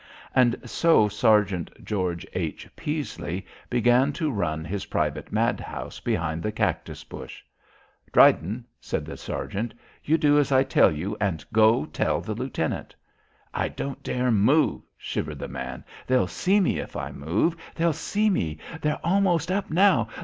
And 0.33 0.55
so 0.67 1.07
Sergeant 1.07 1.71
George 1.85 2.25
H. 2.33 2.67
Peasley 2.75 3.45
began 3.69 4.11
to 4.13 4.31
run 4.31 4.65
his 4.65 4.85
private 4.87 5.31
madhouse 5.31 5.99
behind 5.99 6.41
the 6.41 6.51
cactus 6.51 7.03
bush. 7.03 7.43
"Dryden," 8.11 8.65
said 8.79 9.05
the 9.05 9.15
sergeant, 9.15 9.75
"you 10.03 10.17
do 10.17 10.39
as 10.39 10.51
I 10.51 10.63
tell 10.63 10.91
you 10.91 11.15
and 11.21 11.45
go 11.53 11.85
tell 11.85 12.19
the 12.19 12.33
lieutenant." 12.33 12.95
"I 13.53 13.67
don't 13.67 14.01
dare 14.01 14.31
move," 14.31 14.81
shivered 14.97 15.37
the 15.37 15.47
man. 15.47 15.85
"They'll 16.07 16.25
see 16.25 16.59
me 16.59 16.79
if 16.79 16.95
I 16.95 17.11
move. 17.11 17.55
They'll 17.75 17.93
see 17.93 18.31
me. 18.31 18.57
They're 18.81 18.99
almost 19.05 19.51
up 19.51 19.69
now. 19.69 20.07